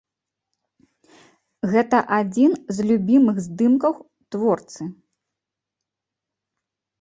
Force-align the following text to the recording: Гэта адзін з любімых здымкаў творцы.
Гэта 1.73 1.97
адзін 2.19 2.51
з 2.77 2.87
любімых 2.93 3.37
здымкаў 3.49 3.93
творцы. 4.37 4.83